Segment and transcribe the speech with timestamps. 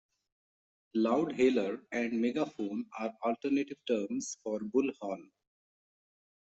[0.97, 5.29] Loudhailer and megaphone are alternative terms for bullhorn